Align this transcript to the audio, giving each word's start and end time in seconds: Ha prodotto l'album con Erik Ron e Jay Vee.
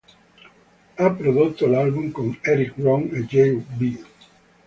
Ha 0.97 1.11
prodotto 1.15 1.67
l'album 1.67 2.09
con 2.09 2.35
Erik 2.41 2.73
Ron 2.77 3.11
e 3.13 3.23
Jay 3.25 3.63
Vee. 3.77 4.03